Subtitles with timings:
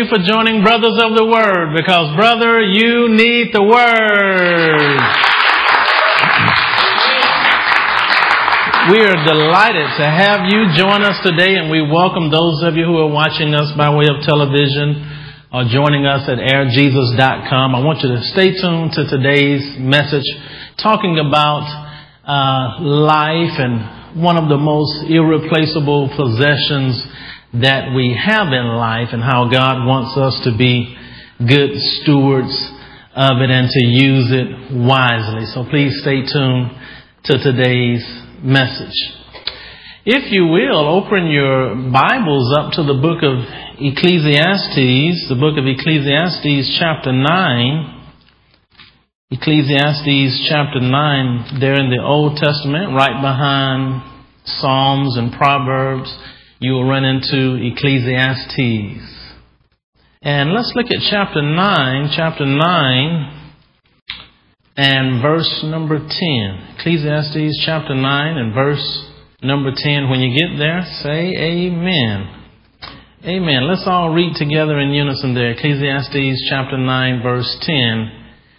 [0.00, 4.80] you for joining Brothers of the Word because, brother, you need the Word.
[8.88, 12.88] We are delighted to have you join us today, and we welcome those of you
[12.88, 15.04] who are watching us by way of television
[15.52, 17.74] or joining us at airjesus.com.
[17.74, 20.24] I want you to stay tuned to today's message
[20.80, 21.68] talking about
[22.24, 27.04] uh, life and one of the most irreplaceable possessions
[27.52, 30.96] that we have in life and how God wants us to be
[31.38, 32.54] good stewards
[33.14, 35.46] of it and to use it wisely.
[35.50, 36.70] So please stay tuned
[37.24, 38.06] to today's
[38.42, 38.94] message.
[40.06, 43.42] If you will, open your Bibles up to the book of
[43.82, 47.96] Ecclesiastes, the book of Ecclesiastes chapter 9.
[49.32, 54.02] Ecclesiastes chapter 9, there in the Old Testament, right behind
[54.44, 56.10] Psalms and Proverbs
[56.60, 59.16] you will run into Ecclesiastes.
[60.22, 63.40] And let's look at chapter 9, chapter 9
[64.76, 66.76] and verse number 10.
[66.78, 69.10] Ecclesiastes chapter 9 and verse
[69.42, 70.10] number 10.
[70.10, 72.36] When you get there, say amen.
[73.24, 73.66] Amen.
[73.66, 75.52] Let's all read together in unison there.
[75.52, 78.12] Ecclesiastes chapter 9 verse 10.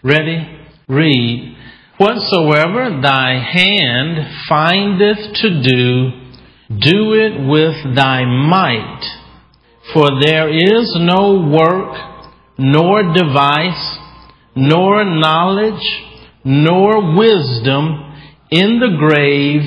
[0.04, 0.60] Ready?
[0.88, 1.56] Read.
[2.00, 6.21] Whatsoever thy hand findeth to do,
[6.80, 9.02] do it with thy might,
[9.94, 11.98] for there is no work,
[12.58, 13.98] nor device,
[14.56, 15.84] nor knowledge,
[16.44, 18.14] nor wisdom
[18.52, 19.62] in the grave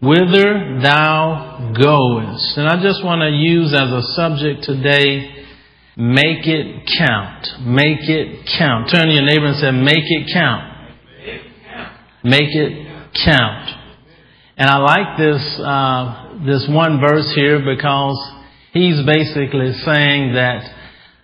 [0.00, 2.58] whither thou goest.
[2.58, 5.44] And I just want to use as a subject today,
[5.96, 7.46] make it count.
[7.64, 8.90] Make it count.
[8.90, 10.72] Turn to your neighbor and say, make it count.
[12.22, 13.70] Make it count.
[14.56, 18.20] And I like this, uh, this one verse here because
[18.72, 20.60] he's basically saying that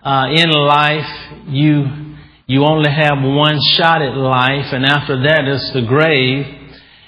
[0.03, 2.11] uh, in life you
[2.47, 6.43] you only have one shot at life, and after that it's the grave.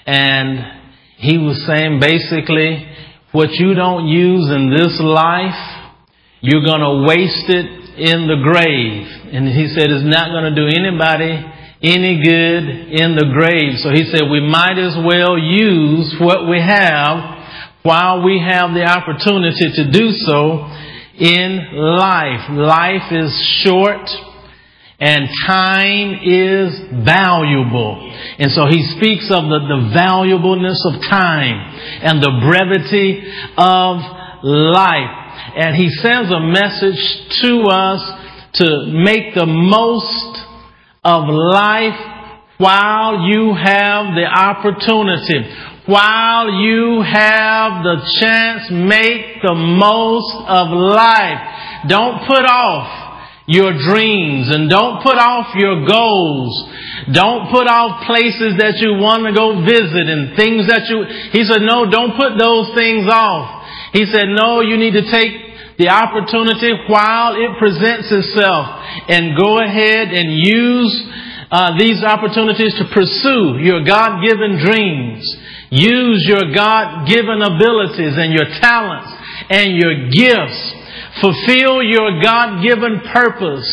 [0.05, 0.55] And
[1.17, 2.87] he was saying basically
[3.33, 5.59] what you don't use in this life,
[6.39, 7.67] you're to waste it
[7.99, 9.35] in the grave.
[9.35, 11.43] And he said it's not to do anybody
[11.83, 12.63] any good
[12.95, 13.83] in the grave.
[13.83, 17.42] So he said we might as well use what we have
[17.83, 20.65] while we have the opportunity to do so
[21.19, 22.49] in life.
[22.49, 23.31] Life is
[23.63, 24.07] short
[24.99, 27.99] and time is valuable.
[28.39, 31.59] And so he speaks of the, the valuableness of time
[32.01, 33.19] and the brevity
[33.57, 33.99] of
[34.43, 35.19] life.
[35.55, 37.03] And he sends a message
[37.43, 38.01] to us
[38.63, 40.39] to make the most
[41.03, 41.99] of life
[42.57, 51.89] while you have the opportunity while you have the chance, make the most of life.
[51.89, 53.03] Don't put off
[53.47, 56.55] your dreams and don't put off your goals.
[57.11, 61.03] Don't put off places that you want to go visit and things that you,
[61.35, 63.67] he said, no, don't put those things off.
[63.91, 65.35] He said, no, you need to take
[65.75, 68.71] the opportunity while it presents itself
[69.11, 70.93] and go ahead and use
[71.51, 75.27] uh, these opportunities to pursue your God-given dreams
[75.73, 79.09] Use your God given abilities and your talents
[79.49, 80.61] and your gifts.
[81.21, 83.65] Fulfill your God given purpose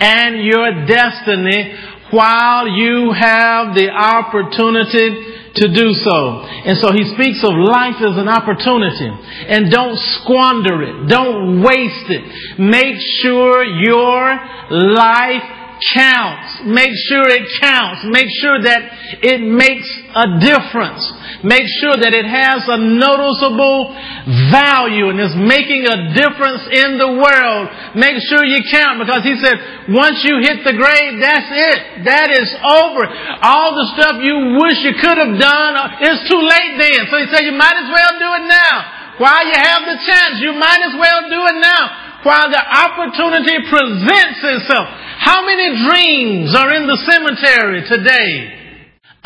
[0.00, 1.72] and your destiny
[2.10, 6.44] while you have the opportunity to do so.
[6.68, 9.08] And so he speaks of life as an opportunity.
[9.48, 11.08] And don't squander it.
[11.08, 12.60] Don't waste it.
[12.60, 14.36] Make sure your
[14.70, 15.44] life
[15.94, 16.60] counts.
[16.64, 18.04] Make sure it counts.
[18.04, 18.80] Make sure that
[19.22, 21.04] it makes a difference.
[21.44, 23.92] Make sure that it has a noticeable
[24.48, 27.64] value and is making a difference in the world.
[27.92, 31.78] Make sure you count because he said, once you hit the grave, that's it.
[32.08, 33.04] That is over.
[33.44, 37.00] All the stuff you wish you could have done, uh, it's too late then.
[37.12, 38.74] So he said, you might as well do it now.
[39.20, 43.54] While you have the chance, you might as well do it now while the opportunity
[43.70, 44.88] presents itself.
[45.22, 48.55] How many dreams are in the cemetery today?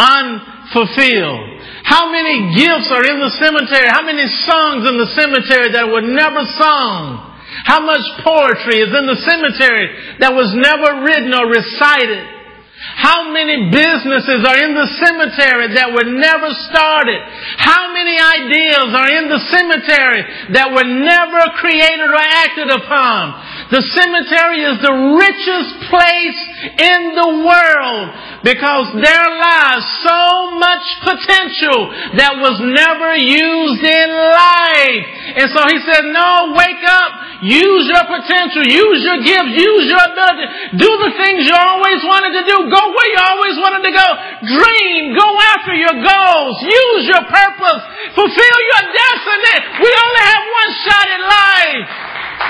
[0.00, 1.61] Unfulfilled.
[1.85, 3.85] How many gifts are in the cemetery?
[3.93, 7.29] How many songs in the cemetery that were never sung?
[7.69, 12.41] How much poetry is in the cemetery that was never written or recited?
[12.81, 17.20] How many businesses are in the cemetery that were never started?
[17.61, 20.23] How many ideas are in the cemetery
[20.56, 23.37] that were never created or acted upon?
[23.69, 26.41] The cemetery is the richest place
[26.77, 28.05] in the world
[28.45, 31.79] because there lies so much potential
[32.17, 35.05] that was never used in life.
[35.41, 40.05] And so he said, no, wake up, use your potential, use your gifts, use your
[40.05, 40.47] ability,
[40.77, 44.07] do the things you always wanted to do, go where you always wanted to go,
[44.45, 47.83] dream, go after your goals, use your purpose,
[48.17, 49.57] fulfill your destiny.
[49.81, 51.89] We only have one shot in life.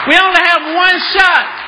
[0.08, 1.59] We only have one shot.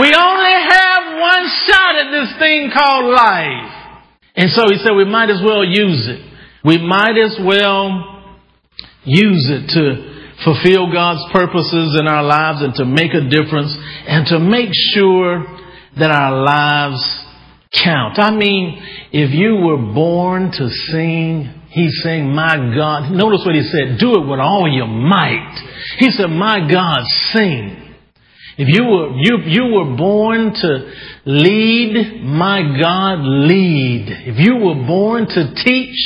[0.00, 3.80] We only have one shot at this thing called life.
[4.36, 6.20] And so he said we might as well use it.
[6.64, 8.22] We might as well
[9.04, 10.10] use it to
[10.44, 13.74] fulfill God's purposes in our lives and to make a difference
[14.06, 15.44] and to make sure
[15.98, 17.26] that our lives
[17.84, 18.18] count.
[18.18, 18.80] I mean,
[19.12, 23.10] if you were born to sing, he's saying, my God.
[23.10, 23.98] Notice what he said.
[23.98, 25.58] Do it with all your might.
[25.98, 27.00] He said, my God,
[27.32, 27.89] sing.
[28.60, 30.92] If you were, you, you were born to
[31.24, 34.04] lead, my God, lead.
[34.04, 35.96] If you were born to teach,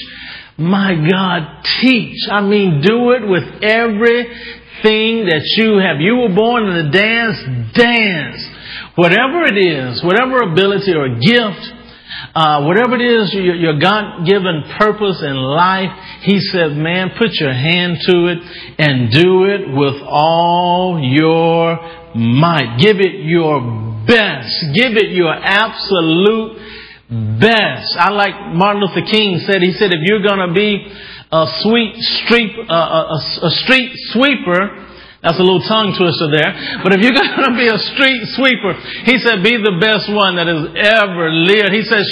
[0.57, 2.17] my God, teach.
[2.31, 5.99] I mean, do it with everything that you have.
[5.99, 8.39] You were born in the dance, dance.
[8.95, 11.73] Whatever it is, whatever ability or gift,
[12.37, 15.91] uh, whatever it is, your, your God given purpose in life,
[16.25, 18.39] He said, man, put your hand to it
[18.79, 21.77] and do it with all your
[22.15, 22.79] might.
[22.79, 23.61] Give it your
[24.07, 24.73] best.
[24.75, 26.59] Give it your absolute
[27.41, 27.97] best.
[27.99, 30.91] I like Martin Luther King said, he said, if you're going to be
[31.31, 34.84] a sweet street, uh, a, a street sweeper,
[35.25, 36.53] that's a little tongue twister there.
[36.85, 38.77] But if you're going to be a street sweeper,
[39.09, 41.73] he said, be the best one that has ever lived.
[41.73, 42.05] He says,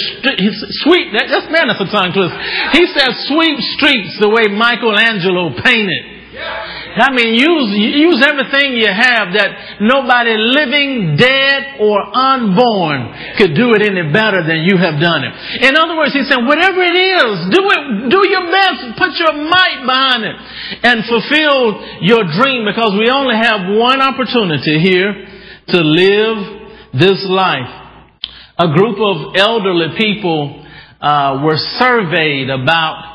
[0.81, 2.33] sweep, that, that's, man, that's a tongue twister.
[2.73, 6.12] He says, sweep streets the way Michelangelo painted.
[6.33, 13.73] I mean, use, use everything you have that nobody living, dead, or unborn could do
[13.77, 15.33] it any better than you have done it.
[15.61, 19.33] In other words, he's saying, whatever it is, do it, do your best, put your
[19.45, 20.35] might behind it,
[20.81, 25.13] and fulfill your dream because we only have one opportunity here
[25.69, 26.37] to live
[26.97, 27.69] this life.
[28.57, 30.65] A group of elderly people
[31.01, 33.13] uh, were surveyed about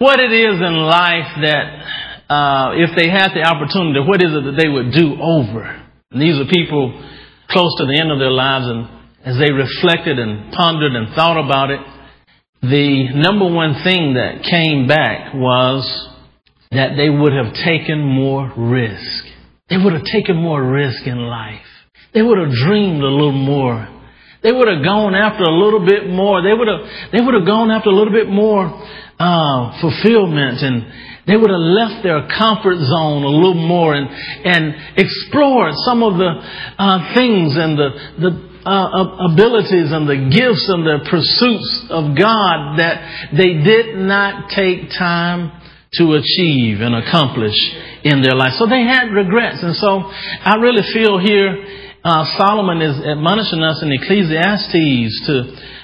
[0.00, 1.99] what it is in life that
[2.30, 5.66] uh, if they had the opportunity, what is it that they would do over?
[6.12, 6.94] And these are people
[7.48, 8.86] close to the end of their lives, and
[9.26, 11.80] as they reflected and pondered and thought about it,
[12.62, 15.82] the number one thing that came back was
[16.70, 19.24] that they would have taken more risk.
[19.68, 21.66] They would have taken more risk in life.
[22.14, 23.88] They would have dreamed a little more.
[24.42, 26.42] They would have gone after a little bit more.
[26.42, 28.64] They would have, they would have gone after a little bit more
[29.18, 30.92] uh, fulfillment and,
[31.26, 36.18] they would have left their comfort zone a little more and, and explored some of
[36.18, 38.32] the uh, things and the, the
[38.66, 44.90] uh, abilities and the gifts and the pursuits of God that they did not take
[44.98, 45.52] time
[45.94, 47.56] to achieve and accomplish
[48.02, 48.58] in their life.
[48.58, 49.62] So they had regrets.
[49.62, 55.34] And so I really feel here uh, Solomon is admonishing us in Ecclesiastes to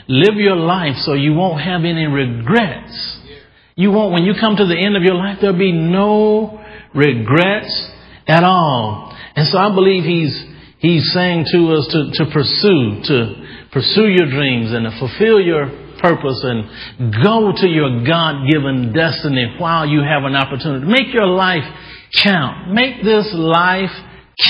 [0.09, 3.17] live your life so you won't have any regrets
[3.77, 6.65] you won't, when you come to the end of your life, there'll be no
[6.95, 7.69] regrets
[8.27, 9.15] at all.
[9.37, 10.33] And so I believe he's,
[10.79, 13.19] he's saying to us to, to pursue, to
[13.77, 15.69] pursue your dreams and to fulfill your
[16.01, 20.87] purpose and go to your God-given destiny while you have an opportunity.
[20.89, 21.69] Make your life
[22.25, 22.73] count.
[22.73, 23.93] Make this life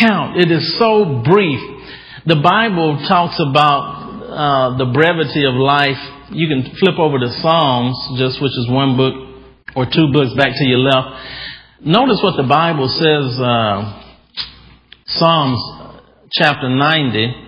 [0.01, 0.37] count.
[0.39, 1.61] It is so brief.
[2.27, 6.01] The Bible talks about uh, the brevity of life
[6.31, 9.15] you can flip over to Psalms, just which is one book
[9.77, 11.07] or two books back to your left.
[11.85, 14.03] Notice what the Bible says, uh,
[15.07, 15.61] Psalms
[16.33, 17.47] chapter 90,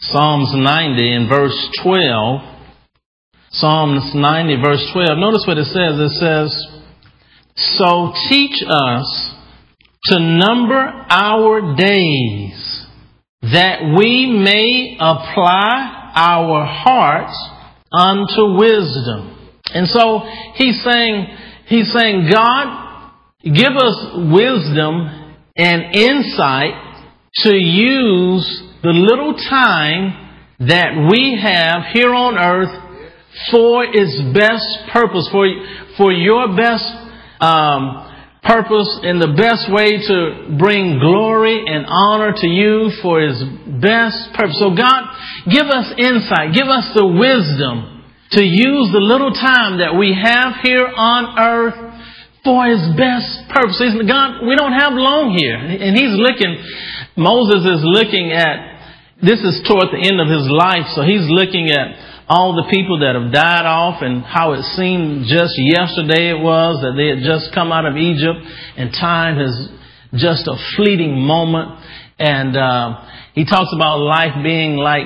[0.00, 2.40] Psalms 90 in verse 12.
[3.50, 5.18] Psalms 90 verse 12.
[5.18, 5.94] Notice what it says.
[5.94, 6.50] It says,
[7.78, 9.33] So teach us
[10.06, 10.74] to number
[11.08, 12.86] our days
[13.42, 17.36] that we may apply our hearts
[17.92, 19.30] unto wisdom.
[19.72, 20.20] And so
[20.54, 21.26] he's saying,
[21.66, 26.74] he's saying, God, give us wisdom and insight
[27.42, 30.24] to use the little time
[30.60, 32.70] that we have here on earth
[33.50, 35.46] for its best purpose, for,
[35.96, 36.84] for your best
[37.40, 38.13] um,
[38.44, 43.40] purpose and the best way to bring glory and honor to you for His
[43.80, 44.58] best purpose.
[44.60, 45.02] So God,
[45.48, 48.04] give us insight, give us the wisdom
[48.36, 51.78] to use the little time that we have here on earth
[52.44, 53.80] for His best purpose.
[53.80, 55.56] God, we don't have long here.
[55.56, 56.60] And He's looking
[57.16, 61.70] Moses is looking at, this is toward the end of his life, so he's looking
[61.70, 61.94] at
[62.28, 66.80] all the people that have died off and how it seemed just yesterday it was
[66.80, 68.40] that they had just come out of Egypt
[68.76, 69.52] and time is
[70.16, 71.84] just a fleeting moment.
[72.18, 73.04] And uh,
[73.34, 75.04] he talks about life being like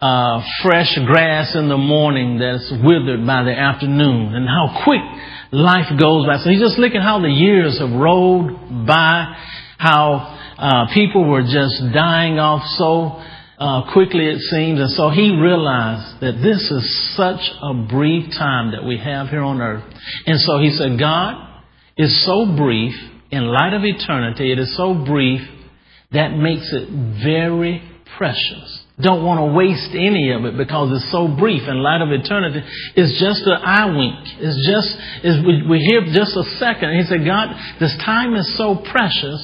[0.00, 5.02] uh, fresh grass in the morning that's withered by the afternoon and how quick
[5.50, 6.38] life goes by.
[6.38, 9.34] So he's just looking how the years have rolled by,
[9.78, 13.18] how uh, people were just dying off so
[13.62, 14.80] uh, quickly it seems.
[14.80, 19.42] And so he realized that this is such a brief time that we have here
[19.42, 19.84] on earth.
[20.26, 21.62] And so he said, God
[21.96, 22.92] is so brief
[23.30, 24.50] in light of eternity.
[24.50, 25.40] It is so brief
[26.10, 26.88] that makes it
[27.22, 27.82] very
[28.18, 28.82] precious.
[29.00, 32.60] Don't want to waste any of it because it's so brief in light of eternity.
[32.96, 34.42] It's just an eye wink.
[34.42, 34.90] It's just,
[35.22, 36.98] it's, we, we hear just a second.
[36.98, 39.38] He said, God, this time is so precious.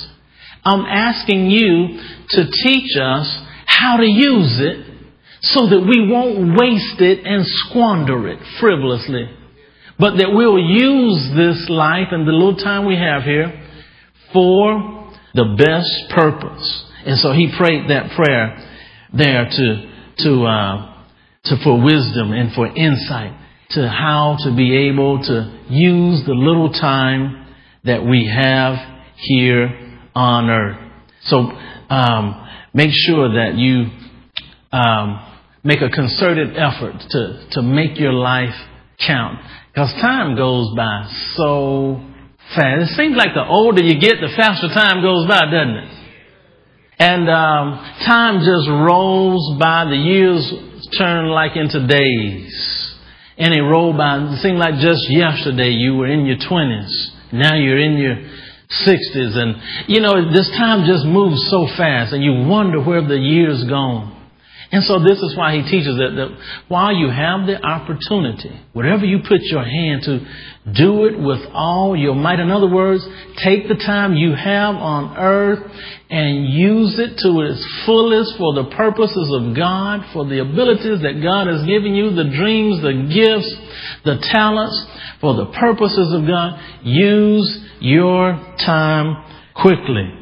[0.64, 2.02] I'm asking you
[2.34, 3.46] to teach us
[3.78, 4.86] how to use it
[5.40, 9.30] so that we won't waste it and squander it frivolously.
[9.98, 13.52] But that we'll use this life and the little time we have here
[14.32, 16.84] for the best purpose.
[17.04, 18.68] And so he prayed that prayer
[19.12, 21.04] there to, to, uh,
[21.44, 23.32] to, for wisdom and for insight
[23.70, 27.46] to how to be able to use the little time
[27.84, 28.76] that we have
[29.16, 30.78] here on earth.
[31.24, 32.47] So, um,
[32.78, 33.90] make sure that you,
[34.70, 35.18] um,
[35.64, 38.54] make a concerted effort to, to make your life
[39.04, 39.40] count.
[39.74, 42.00] Because time goes by so
[42.54, 42.92] fast.
[42.92, 45.94] It seems like the older you get, the faster time goes by, doesn't it?
[47.00, 49.86] And um, time just rolls by.
[49.90, 50.46] The years
[50.96, 52.94] turn like into days.
[53.38, 54.18] And it rolled by.
[54.18, 57.32] It seemed like just yesterday you were in your 20s.
[57.32, 58.16] Now you're in your
[58.70, 59.36] 60s.
[59.36, 59.56] And,
[59.88, 62.12] you know, this time just moves so fast.
[62.12, 64.18] And you wonder where the years gone.
[64.70, 66.28] And so this is why he teaches that, that
[66.68, 70.20] while you have the opportunity, whatever you put your hand to,
[70.76, 72.38] do it with all your might.
[72.38, 73.02] In other words,
[73.42, 75.64] take the time you have on earth
[76.10, 81.22] and use it to its fullest for the purposes of God, for the abilities that
[81.22, 83.48] God has given you, the dreams, the gifts,
[84.04, 84.86] the talents,
[85.22, 86.60] for the purposes of God.
[86.82, 88.32] Use your
[88.64, 90.14] time quickly.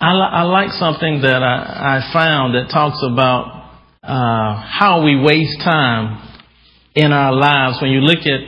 [0.00, 3.70] I, li- I like something that I, I found that talks about
[4.02, 6.26] uh, how we waste time
[6.94, 7.78] in our lives.
[7.82, 8.40] When you look at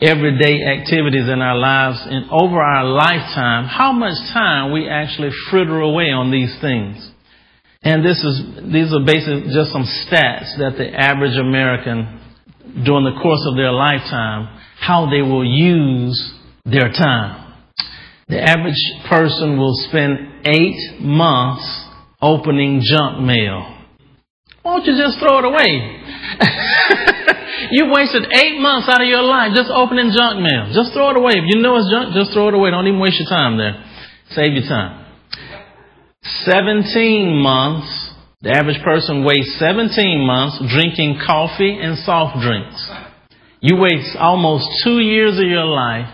[0.00, 5.80] everyday activities in our lives and over our lifetime, how much time we actually fritter
[5.80, 7.10] away on these things.
[7.82, 12.20] And this is, these are basically just some stats that the average American
[12.84, 16.16] during the course of their lifetime, how they will use
[16.64, 17.43] their time.
[18.28, 21.64] The average person will spend eight months
[22.22, 23.70] opening junk mail.
[24.62, 26.00] Why don't you just throw it away?
[27.70, 30.72] you wasted eight months out of your life just opening junk mail.
[30.72, 31.36] Just throw it away.
[31.36, 32.70] If you know it's junk, just throw it away.
[32.70, 33.84] Don't even waste your time there.
[34.30, 35.04] Save your time.
[36.48, 42.88] 17 months, the average person wastes 17 months drinking coffee and soft drinks.
[43.60, 46.08] You waste almost two years of your life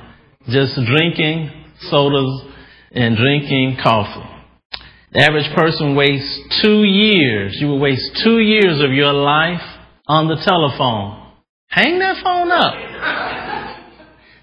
[0.49, 2.45] just drinking sodas
[2.93, 4.27] and drinking coffee.
[5.13, 7.57] The average person wastes two years.
[7.61, 9.63] You will waste two years of your life
[10.07, 11.35] on the telephone.
[11.67, 12.75] Hang that phone up.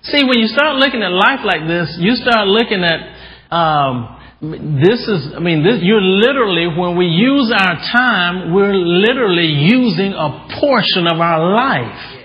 [0.03, 5.01] See, when you start looking at life like this, you start looking at um, this
[5.07, 10.47] is, I mean, this, you're literally, when we use our time, we're literally using a
[10.59, 12.16] portion of our life.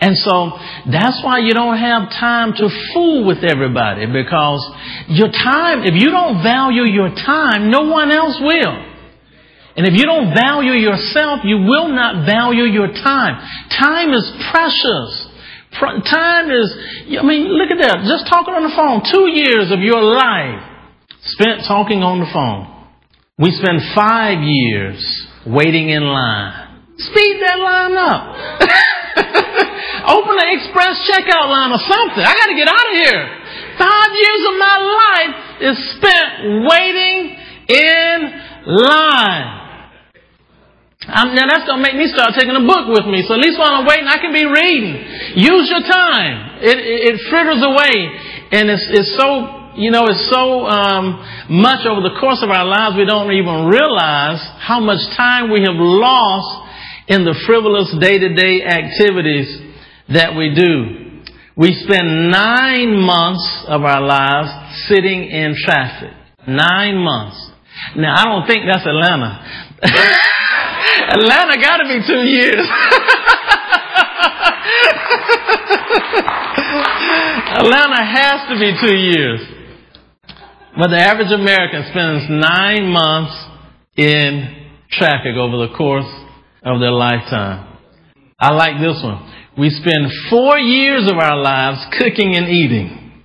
[0.00, 0.52] And so
[0.92, 4.60] that's why you don't have time to fool with everybody because
[5.08, 8.76] your time, if you don't value your time, no one else will.
[9.76, 13.40] And if you don't value yourself, you will not value your time.
[13.72, 15.28] Time is precious.
[15.80, 16.72] Time is,
[17.18, 18.04] I mean, look at that.
[18.08, 20.60] Just talking on the phone, two years of your life
[21.20, 22.72] spent talking on the phone.
[23.38, 25.00] We spend five years
[25.46, 26.82] waiting in line.
[26.96, 28.60] Speed that line up.
[30.06, 32.22] Open the express checkout line or something.
[32.22, 33.22] I got to get out of here.
[33.74, 35.34] Five years of my life
[35.66, 36.30] is spent
[36.62, 37.22] waiting
[37.68, 38.18] in
[38.66, 39.66] line.
[41.06, 43.22] I'm, now that's gonna make me start taking a book with me.
[43.26, 44.94] So at least while I'm waiting, I can be reading.
[45.38, 46.58] Use your time.
[46.62, 47.94] It, it, it fritters away,
[48.50, 52.64] and it's, it's so you know it's so um, much over the course of our
[52.64, 56.66] lives we don't even realize how much time we have lost
[57.06, 59.65] in the frivolous day-to-day activities
[60.08, 61.22] that we do.
[61.56, 64.50] We spend nine months of our lives
[64.88, 66.12] sitting in traffic.
[66.46, 67.50] Nine months.
[67.96, 69.40] Now, I don't think that's Atlanta.
[71.16, 72.66] Atlanta got to be two years.
[77.56, 79.40] Atlanta has to be two years.
[80.78, 83.32] But the average American spends nine months
[83.96, 86.10] in traffic over the course
[86.62, 87.78] of their lifetime.
[88.38, 89.32] I like this one.
[89.58, 93.22] We spend four years of our lives cooking and eating.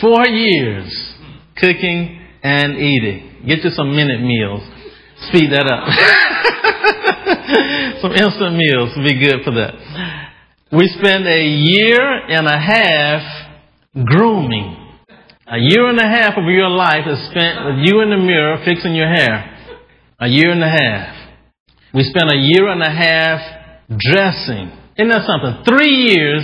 [0.00, 1.14] Four years
[1.56, 3.44] cooking and eating.
[3.46, 4.62] Get you some minute meals.
[5.28, 5.86] Speed that up.
[8.02, 9.74] some instant meals would be good for that.
[10.72, 13.22] We spend a year and a half
[14.04, 14.74] grooming.
[15.46, 18.58] A year and a half of your life is spent with you in the mirror
[18.64, 19.48] fixing your hair.
[20.18, 21.14] A year and a half.
[21.94, 23.40] We spend a year and a half
[23.96, 24.72] dressing.
[24.96, 25.60] Isn't that something?
[25.68, 26.40] Three years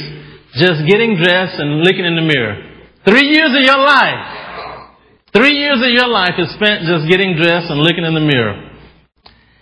[0.61, 2.61] just getting dressed and looking in the mirror.
[3.09, 5.33] Three years of your life.
[5.33, 8.69] Three years of your life is spent just getting dressed and looking in the mirror.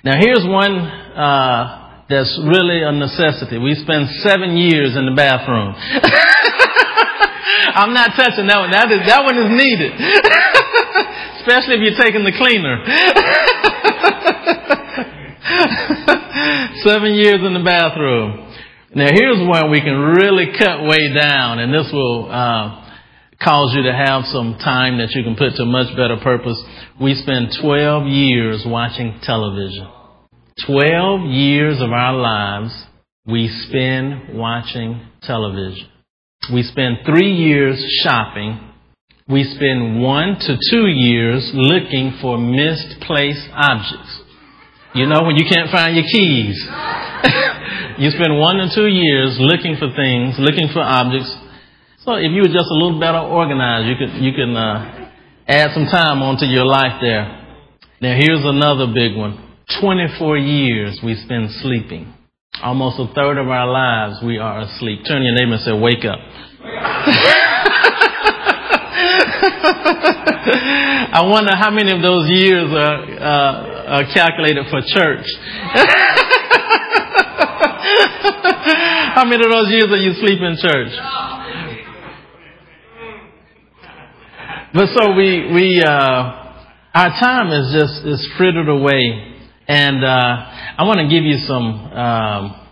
[0.02, 3.62] Now here's one uh, that's really a necessity.
[3.62, 5.78] We spend seven years in the bathroom.
[7.78, 8.74] I'm not touching that one.
[8.74, 9.94] That is that one is needed,
[11.38, 12.82] especially if you're taking the cleaner.
[16.82, 18.49] seven years in the bathroom.
[18.92, 22.90] Now here's where we can really cut way down, and this will uh,
[23.40, 26.60] cause you to have some time that you can put to much better purpose.
[27.00, 29.88] We spend 12 years watching television.
[30.66, 32.86] 12 years of our lives
[33.26, 35.86] we spend watching television.
[36.52, 38.58] We spend three years shopping.
[39.28, 44.22] We spend one to two years looking for misplaced objects.
[44.94, 46.66] You know, when you can't find your keys.
[48.00, 51.28] you spend one or two years looking for things, looking for objects.
[52.00, 55.12] So if you were just a little better organized, you could, you can uh,
[55.46, 57.28] add some time onto your life there.
[58.00, 59.36] Now here's another big one.
[59.84, 62.14] 24 years we spend sleeping.
[62.62, 65.04] Almost a third of our lives we are asleep.
[65.06, 66.20] Turn your neighbor and say, wake up.
[71.12, 75.26] I wonder how many of those years are, uh, are calculated for church.
[79.20, 80.96] how many of those years that you sleep in church?
[84.72, 85.92] But so we we uh,
[86.94, 89.36] our time is just is frittered away,
[89.68, 92.64] and uh, I want to give you some um,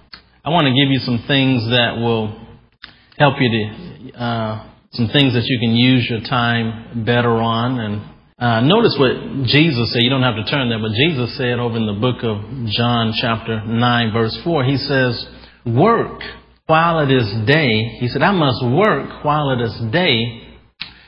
[0.42, 2.32] I want to give you some things that will
[3.18, 7.78] help you to uh, some things that you can use your time better on.
[7.78, 8.00] And
[8.38, 10.00] uh, notice what Jesus said.
[10.00, 12.40] You don't have to turn there, but Jesus said over in the book of
[12.72, 15.28] John, chapter 9, verse 4, He says,
[15.74, 16.22] Work
[16.66, 17.96] while it is day.
[17.98, 20.42] He said, I must work while it is day,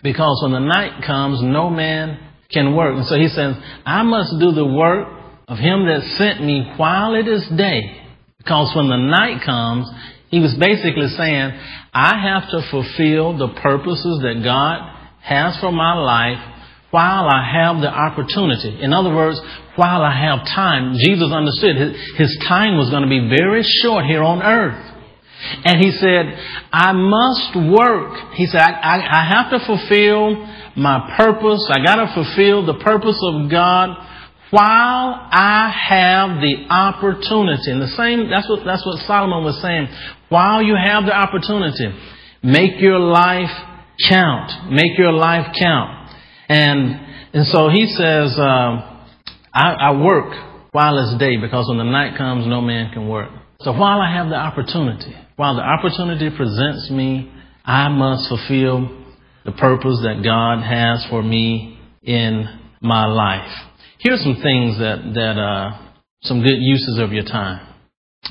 [0.03, 2.19] because when the night comes, no man
[2.51, 2.97] can work.
[2.97, 5.09] And so He says, I must do the work
[5.49, 8.01] of Him that sent me while it is day.
[8.39, 9.91] Because when the night comes,
[10.31, 11.51] he was basically saying,
[11.93, 14.79] I have to fulfill the purposes that God
[15.21, 16.39] has for my life
[16.91, 18.83] while I have the opportunity.
[18.83, 19.41] In other words,
[19.81, 20.93] while I have time.
[21.01, 21.97] Jesus understood his,
[22.29, 24.77] his time was going to be very short here on earth.
[25.65, 26.37] And he said,
[26.71, 28.37] I must work.
[28.37, 30.37] He said, I, I, I have to fulfill
[30.77, 31.65] my purpose.
[31.73, 33.97] I got to fulfill the purpose of God
[34.51, 37.73] while I have the opportunity.
[37.73, 39.89] And the same, that's what, that's what Solomon was saying.
[40.29, 41.89] While you have the opportunity,
[42.43, 43.49] make your life
[44.11, 44.71] count.
[44.71, 46.13] Make your life count.
[46.51, 47.01] And,
[47.33, 48.90] and so he says, uh,
[49.53, 50.33] I, I work
[50.73, 53.31] while it's day because when the night comes, no man can work.
[53.61, 57.31] So while I have the opportunity, while the opportunity presents me,
[57.65, 58.97] I must fulfill
[59.45, 62.45] the purpose that God has for me in
[62.81, 63.51] my life.
[63.99, 65.87] Here's some things that, that, uh,
[66.23, 67.67] some good uses of your time.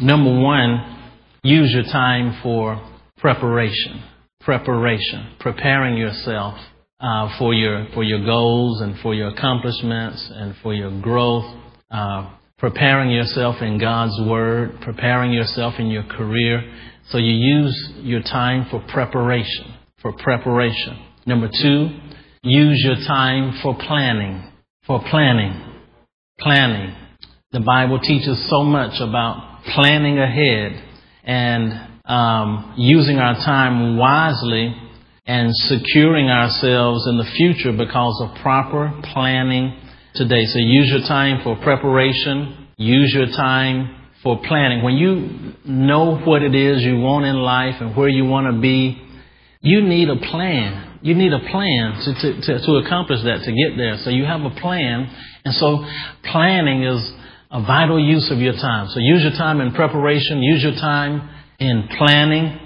[0.01, 1.11] Number one,
[1.43, 2.81] use your time for
[3.17, 4.03] preparation.
[4.41, 5.35] Preparation.
[5.39, 6.55] Preparing yourself,
[6.99, 11.45] uh, for your, for your goals and for your accomplishments and for your growth.
[11.91, 16.61] Uh, preparing yourself in God's Word, preparing yourself in your career.
[17.09, 21.05] So you use your time for preparation, for preparation.
[21.25, 21.89] Number two,
[22.43, 24.49] use your time for planning
[24.89, 25.53] for planning.
[26.39, 26.95] Planning.
[27.51, 30.83] The Bible teaches so much about planning ahead
[31.23, 31.73] and
[32.05, 34.75] um, using our time wisely
[35.29, 39.79] and securing ourselves in the future because of proper planning
[40.15, 40.43] today.
[40.45, 42.69] So use your time for preparation.
[42.77, 44.81] Use your time for planning.
[44.81, 48.59] When you know what it is you want in life and where you want to
[48.59, 48.99] be,
[49.61, 50.97] you need a plan.
[51.03, 53.97] You need a plan to, to, to, to accomplish that, to get there.
[54.03, 55.13] So you have a plan.
[55.45, 55.85] And so
[56.23, 57.13] planning is
[57.51, 58.87] a vital use of your time.
[58.89, 62.57] So use your time in preparation, use your time in planning.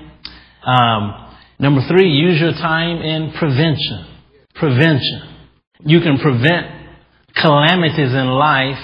[0.65, 1.22] Um,
[1.63, 4.05] number three, use your time in prevention.
[4.55, 5.47] Prevention.
[5.79, 6.67] You can prevent
[7.33, 8.77] calamities in life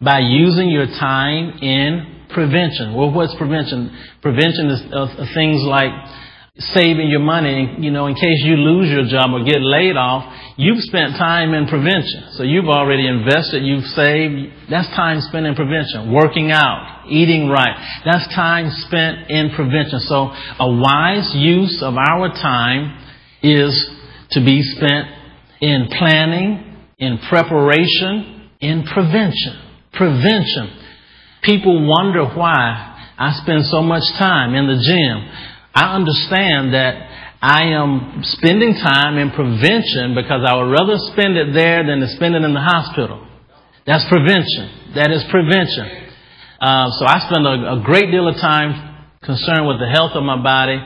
[0.00, 2.94] by using your time in prevention.
[2.94, 3.96] Well, what's prevention?
[4.20, 5.90] Prevention is of things like
[6.58, 10.26] saving your money, you know, in case you lose your job or get laid off,
[10.56, 12.34] you've spent time in prevention.
[12.34, 14.68] So you've already invested, you've saved.
[14.68, 16.12] That's time spent in prevention.
[16.12, 18.02] Working out, eating right.
[18.04, 20.00] That's time spent in prevention.
[20.00, 23.06] So a wise use of our time
[23.42, 23.70] is
[24.32, 25.06] to be spent
[25.60, 29.62] in planning, in preparation, in prevention.
[29.92, 30.74] Prevention.
[31.44, 35.57] People wonder why I spend so much time in the gym.
[35.74, 37.08] I understand that
[37.40, 42.08] I am spending time in prevention because I would rather spend it there than to
[42.16, 43.26] spend it in the hospital.
[43.86, 44.94] That's prevention.
[44.98, 46.08] That is prevention.
[46.60, 48.74] Uh, so I spend a, a, great deal of time
[49.22, 50.82] concerned with the health of my body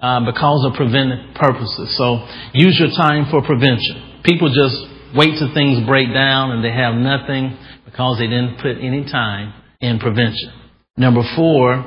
[0.00, 1.92] uh, because of preventive purposes.
[2.00, 2.24] So
[2.56, 4.24] use your time for prevention.
[4.24, 4.80] People just
[5.14, 7.52] wait till things break down and they have nothing
[7.84, 10.50] because they didn't put any time in prevention.
[10.96, 11.84] Number four,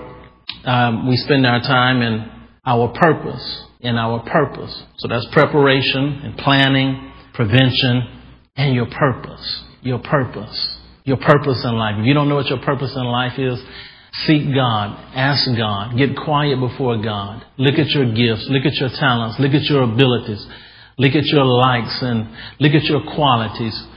[0.66, 2.33] um, we spend our time in
[2.66, 4.84] our purpose, and our purpose.
[4.98, 8.22] So that's preparation and planning, prevention,
[8.56, 9.64] and your purpose.
[9.82, 10.78] Your purpose.
[11.04, 11.96] Your purpose in life.
[12.00, 13.62] If you don't know what your purpose in life is,
[14.26, 14.98] seek God.
[15.14, 15.98] Ask God.
[15.98, 17.46] Get quiet before God.
[17.58, 18.48] Look at your gifts.
[18.50, 19.38] Look at your talents.
[19.40, 20.48] Look at your abilities.
[20.98, 23.88] Look at your likes and look at your qualities.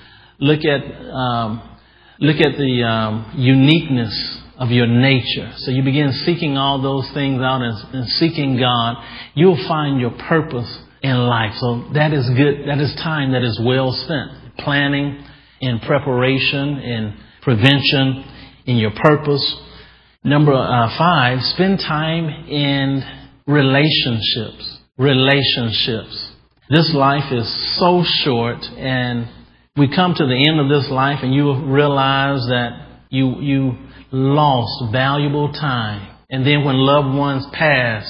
[0.41, 1.79] Look at, um,
[2.19, 5.53] look at the um, uniqueness of your nature.
[5.57, 8.97] So you begin seeking all those things out and, and seeking God.
[9.35, 11.53] You'll find your purpose in life.
[11.59, 12.69] So that is good.
[12.69, 14.57] That is time that is well spent.
[14.59, 15.23] Planning,
[15.61, 18.25] in preparation, in prevention,
[18.67, 19.57] in your purpose.
[20.25, 23.03] Number uh, five, spend time in
[23.47, 24.81] relationships.
[24.99, 26.33] Relationships.
[26.69, 29.29] This life is so short and
[29.77, 33.73] we come to the end of this life and you realize that you, you
[34.13, 36.17] lost valuable time.
[36.31, 38.05] And then when loved ones pass,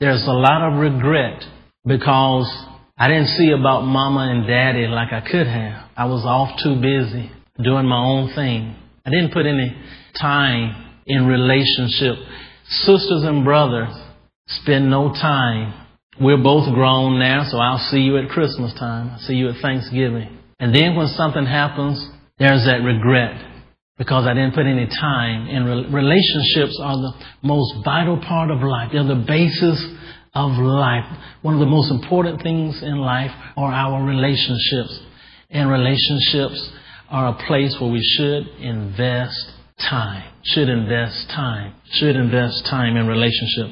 [0.00, 1.44] there's a lot of regret
[1.84, 2.50] because
[2.96, 5.88] I didn't see about mama and daddy like I could have.
[5.96, 7.30] I was off too busy
[7.62, 8.74] doing my own thing.
[9.04, 9.76] I didn't put any
[10.20, 12.16] time in relationship.
[12.68, 13.94] Sisters and brothers
[14.46, 15.86] spend no time.
[16.20, 19.10] We're both grown now, so I'll see you at Christmas time.
[19.10, 20.38] I'll see you at Thanksgiving.
[20.58, 22.04] And then when something happens,
[22.38, 23.47] there's that regret
[23.98, 25.48] because I didn't put any time.
[25.48, 28.90] And relationships are the most vital part of life.
[28.92, 29.84] They're the basis
[30.34, 31.04] of life.
[31.42, 35.00] One of the most important things in life are our relationships.
[35.50, 36.70] And relationships
[37.10, 39.52] are a place where we should invest
[39.90, 40.32] time.
[40.44, 41.74] Should invest time.
[41.92, 43.66] Should invest time in relationship.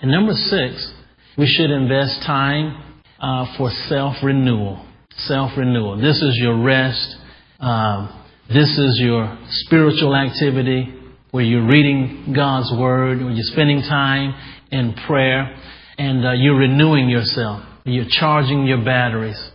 [0.00, 0.92] And number six,
[1.36, 2.82] we should invest time
[3.20, 4.86] uh, for self-renewal.
[5.10, 6.00] Self-renewal.
[6.00, 7.16] This is your rest.
[7.60, 10.94] Um, this is your spiritual activity
[11.32, 14.34] where you're reading God's Word, where you're spending time
[14.70, 15.56] in prayer,
[15.98, 17.62] and uh, you're renewing yourself.
[17.84, 19.50] You're charging your batteries,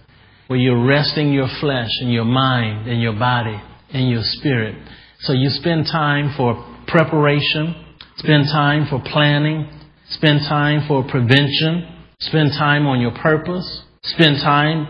[0.47, 3.61] where you're resting your flesh and your mind and your body
[3.93, 4.75] and your spirit.
[5.21, 6.55] So you spend time for
[6.87, 9.69] preparation, spend time for planning,
[10.09, 14.85] spend time for prevention, spend time on your purpose, spend time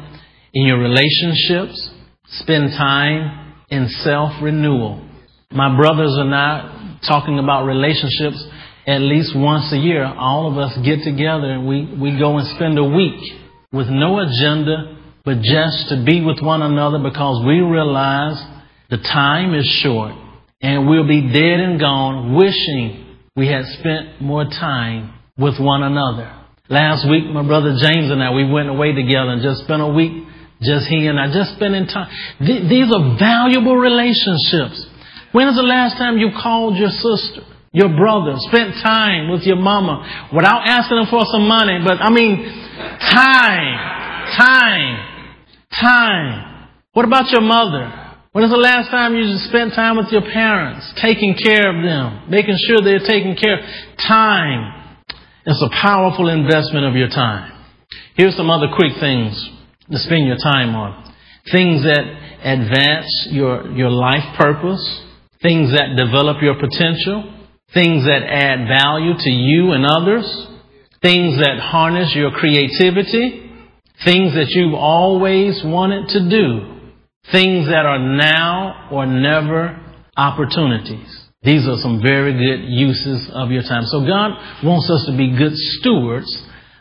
[0.54, 1.92] in your relationships,
[2.26, 3.41] spend time
[3.72, 5.08] in self renewal.
[5.52, 8.44] My brothers and I, talking about relationships,
[8.86, 12.48] at least once a year, all of us get together and we, we go and
[12.56, 13.20] spend a week
[13.72, 18.42] with no agenda, but just to be with one another because we realize
[18.90, 20.14] the time is short
[20.62, 26.38] and we'll be dead and gone wishing we had spent more time with one another.
[26.70, 29.88] Last week, my brother James and I, we went away together and just spent a
[29.88, 30.28] week
[30.62, 32.10] just he and I, just spending time.
[32.38, 34.86] Th- these are valuable relationships.
[35.32, 37.42] When is the last time you called your sister,
[37.74, 41.80] your brother, spent time with your mama without asking them for some money?
[41.84, 42.46] But I mean,
[43.10, 43.74] time,
[44.38, 44.94] time,
[45.74, 46.70] time.
[46.94, 47.98] What about your mother?
[48.34, 52.30] When is the last time you spent time with your parents, taking care of them,
[52.30, 53.66] making sure they're taken care of?
[53.98, 55.00] Time
[55.46, 57.52] is a powerful investment of your time.
[58.16, 59.36] Here's some other quick things
[59.92, 61.14] to spend your time on.
[61.52, 62.04] Things that
[62.44, 64.82] advance your, your life purpose,
[65.42, 67.34] things that develop your potential,
[67.74, 70.26] things that add value to you and others,
[71.02, 73.52] things that harness your creativity,
[74.06, 76.92] things that you've always wanted to do,
[77.32, 79.80] things that are now or never
[80.18, 81.30] opportunities.
[81.44, 83.86] These are some very good uses of your time.
[83.86, 86.32] So God wants us to be good stewards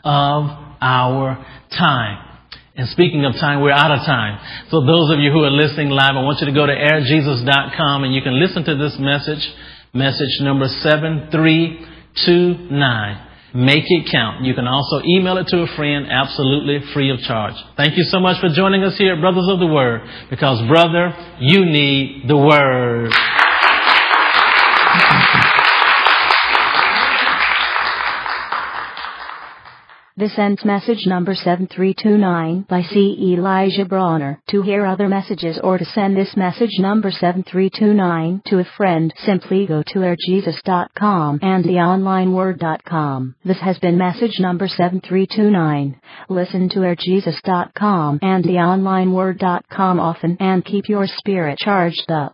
[0.03, 0.45] of
[0.81, 2.30] our time.
[2.75, 4.39] And speaking of time, we're out of time.
[4.69, 8.03] So those of you who are listening live, I want you to go to airjesus.com
[8.03, 9.45] and you can listen to this message,
[9.93, 13.27] message number 7329.
[13.53, 14.45] Make it count.
[14.45, 17.55] You can also email it to a friend absolutely free of charge.
[17.75, 21.65] Thank you so much for joining us here Brothers of the Word because brother, you
[21.65, 23.11] need the Word.
[30.17, 33.33] This ends message number 7329 by C.
[33.33, 34.41] Elijah Bronner.
[34.49, 39.65] To hear other messages or to send this message number 7329 to a friend, simply
[39.65, 43.35] go to airjesus.com and theonlineword.com.
[43.45, 45.99] This has been message number 7329.
[46.27, 52.29] Listen to airjesus.com and theonlineword.com often and keep your spirit charged up.